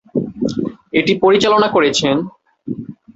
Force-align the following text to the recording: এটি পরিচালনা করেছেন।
এটি 0.93 1.13
পরিচালনা 1.23 1.67
করেছেন। 1.67 2.15